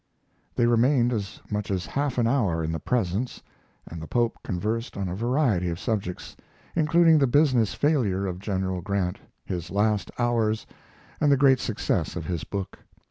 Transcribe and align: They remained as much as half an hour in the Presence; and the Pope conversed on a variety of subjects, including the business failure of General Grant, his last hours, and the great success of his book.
They 0.55 0.65
remained 0.65 1.13
as 1.13 1.39
much 1.51 1.69
as 1.69 1.85
half 1.85 2.17
an 2.17 2.25
hour 2.25 2.63
in 2.63 2.71
the 2.71 2.79
Presence; 2.79 3.43
and 3.85 4.01
the 4.01 4.07
Pope 4.07 4.39
conversed 4.43 4.97
on 4.97 5.07
a 5.07 5.15
variety 5.15 5.69
of 5.69 5.77
subjects, 5.79 6.35
including 6.75 7.19
the 7.19 7.27
business 7.27 7.75
failure 7.75 8.25
of 8.25 8.39
General 8.39 8.81
Grant, 8.81 9.19
his 9.45 9.69
last 9.69 10.09
hours, 10.17 10.65
and 11.19 11.31
the 11.31 11.37
great 11.37 11.59
success 11.59 12.15
of 12.15 12.25
his 12.25 12.43
book. 12.43 12.79